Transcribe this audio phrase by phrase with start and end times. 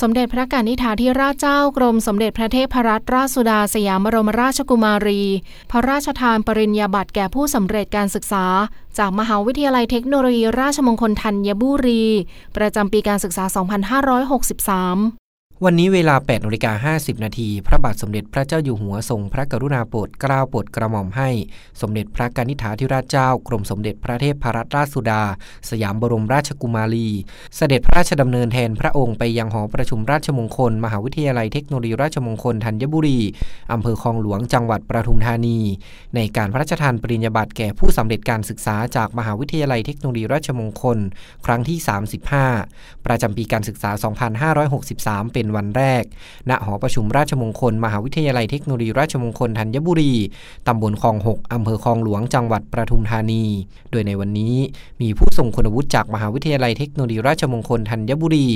[0.00, 5.22] สมเด็จพระกนิษฐาธิราชเจ้ากรมสมเด็จพระเทพรัตนราชสุดาสยามบรมราชกุมารี
[5.70, 8.44] พระราชทานปริญญาบัตรแก่ผู้สำเร็จการศึกษา
[8.98, 12.04] จากมหาวิทยาลัยเทคโนโลยีราชมงคลธัญบุรี
[12.56, 15.21] ประจำปีการศึกษา 2563
[15.66, 21.30] วันนี้เวลา8นาฬิกา50 นาที พระบาทสมเด็จพระเจ้าอยู่หัวทรงพระกรุณาโปรดเกล้าโปรดกระหม่อมให้
[21.80, 25.22] สมเด็จพระกนิษฐาธิราชเจ้า กรมสมเด็จพระเทพรัตนราชสุดา
[25.70, 27.08] สยามบรมราชกุมารี
[27.56, 33.20] เสด็จพระราชดำเนินแทนพระองค์ไปยังหอประชุมราชมงคล มหาวิทยาลัยเทคโนโลยีราชมงคลธัญบุรี
[33.72, 35.58] อำเภอคลองหลวงจังหวัดปทุมธานี
[36.14, 40.98] ในการพระราชทานปริญญาบัตรแก่ผู้สำเร็จการศึกษาจากมหาวิทยาลัยเทคโนโลยีราชมงคล
[41.46, 41.78] ครั้งที่
[42.42, 43.90] 35 ประจำปีการศึกษา
[44.62, 46.04] 2563 เป็นวันแรก
[46.48, 50.12] ณ หอประชุมราชมงคล มหาวิทยาลัยเทคโนโลยีราชมงคลธัญบุรี
[50.66, 53.44] ตำบลคลอง 6 อำเภอคลองหลวง จังหวัดปทุมธานี
[53.90, 54.54] โดยในวันนี้
[55.02, 58.46] มีผู้ทรงคุณวุฒิจากมหาวิทยาลัยเทคโนโลยีราชมงคลธัญบุรี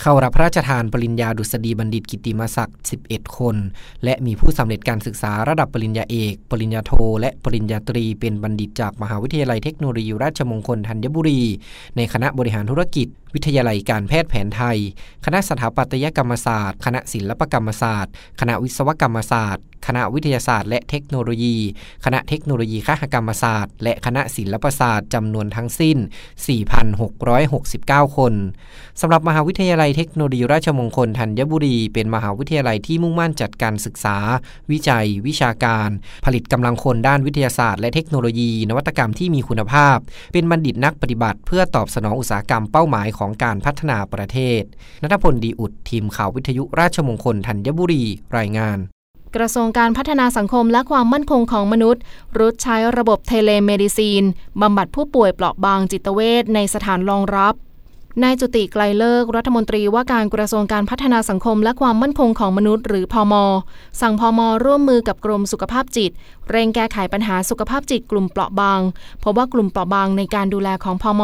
[0.00, 3.56] เข้ารับพระราชทานปริญญาดุษฎีบัณฑิตกิติมศักดิ์ 11 คน
[4.04, 11.40] และมีผู้สำเร็จการศึกษาระดับปริญญาเอก ปริญญาโท และปริญญาตรี เป็นบัณฑิตจากมหาวิทยาลัยเทคโนโลยีราชมงคลธัญบุรี
[11.96, 14.78] ในคณะบริหารธุรกิจ วิทยาลัยการแพทย์แผนไทย
[15.24, 21.56] คณะสถาปัตยกรรมศาสตร์ คณะศิลปกรรมศาสตร์ คณะวิศวกรรมศาสตร์ คณะวิทยาศาสตร์ และเทคโนโลยี
[22.04, 25.98] คณะเทคโนโลยีคหกรรมศาสตร์ และคณะศิลปศาสตร์จำนวนทั้งสิ้น
[27.26, 28.34] 4,669 คน
[29.00, 34.16] สำหรับมหาวิทยาลัยเทคโนโลยีราชมงคลธัญบุรี เป็นมหาวิทยาลัยที่มุ่งมั่นจัดการศึกษา
[34.70, 35.90] วิจัย วิชาการ
[36.24, 39.96] ผลิตกำลังคนด้านวิทยาศาสตร์ และเทคโนโลยี นวัตกรรมที่มีคุณภาพ
[40.32, 44.62] เป็นบัณฑิตนักปฏิบัติ เพื่อตอบสนองอุตสาหกรรมเป้าหมายของการพัฒนาประเทศ
[45.02, 48.02] นัทพลดีอุดทีมข่าววิทยุราชมงคลธัญบุรี
[48.38, 48.78] รายงาน
[49.36, 52.02] กระทรวงการพัฒนาสังคมและความมั่นคงของมนุษย์
[52.38, 54.22] รุดใช้ระบบ telemedicine
[54.60, 57.54] บำบัดผู้ป่วยเปราะบางจิตเวชในสถานรองรับ
[58.24, 63.34] นายจุติไกลเลิกรัฐมนตรีว่าการกระทรวงการพัฒนาสังคมและความมั่นคงของมนุษย์หรือพอม
[64.00, 66.10] สั่งพอมร่วมมือกับกรมสุขภาพจิต
[66.50, 68.80] เร่งแก้ไขปัญหาสุขภาพจิตกลุ่มเปราะบาง
[69.22, 71.22] พบว่ากลุ่มเปราะบางในการดูแลของพอม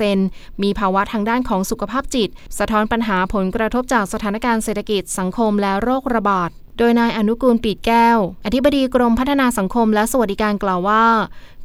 [0.00, 2.28] 70%มีภาวะทางด้านของสุขภาพจิต
[2.58, 11.04] สะท้อนปัญหาผลกระทบจากสถานการณ์เศรษฐกิจสังคมและโรคระบาดโดยนายอนุกูลปีดแก้ว อธิบดีกรมพัฒนาสังคมและสวัสดิการกล่าวว่า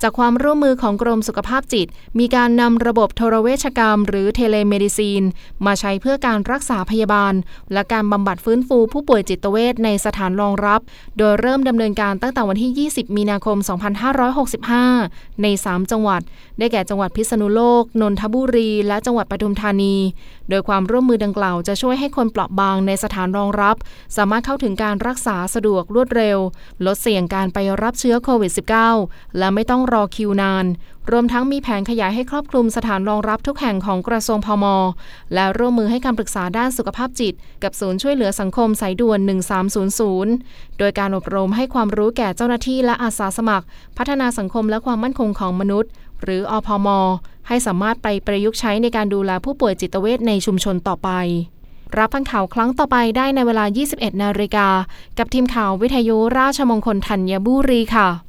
[0.02, 1.88] จากความร่วมมือของกรมสุขภาพจิต
[2.20, 5.24] มีการนำระบบโทรเวชกรรม หรือ telemedicine
[5.66, 7.34] มาใช้เพื่อการรักษาพยาบาล
[7.74, 10.82] และการบำบัดฟื้นฟูผู้ป่วยจิตเวชในสถานรองรับ
[11.18, 13.58] โดยเริ่มดำเนินการตั้งแต่วันที่ 20 มีนาคม
[14.70, 16.22] 2565 ใน 3 จังหวัด
[16.58, 19.96] ได้แก่จังหวัดพิษณุโลก นนทบุรี และจังหวัดปทุมธานี
[20.50, 23.76] โดยความร่วมมือดังกล่าวจะช่วยให้คนเปราะบางในสถานรองรับ
[24.18, 26.38] สามารถเข้าถึงการรักษาสะดวกรวดเร็ว
[26.86, 28.52] ลดเสี่ยงการไปรับเชื้อโควิด
[28.96, 30.66] -19 และไม่ต้องรอคิวนาน
[31.11, 34.66] รวมทั้งมีแผนขยายให้ครอบคลุมสถานรองรับทุกแห่งของกระทรวงพม
[35.33, 37.33] และร่วมมือให้คำปรึกษาด้านสุขภาพจิต
[37.63, 39.19] กับศูนย์ช่วยเหลือสังคมสายด่วน
[40.00, 43.66] 1300 โดยการอบรมให้ความรู้แก่เจ้าหน้าที่และอาสาสมัคร
[43.97, 45.89] พัฒนาสังคมและความมั่นคงของมนุษย์
[46.21, 46.88] หรืออพม
[47.47, 51.09] ให้สามารถไปประยุกต์ใช้ในการดูแลผู้ป่วยจิตเวชในชุมชนต่อไป
[51.97, 54.67] รับฟังข่าวครั้งต่อไปได้ในเวลา 21 นาฬิกา
[55.17, 58.28] กับทีมข่าววิทยุราชมงคลธัญบุรีค่ะ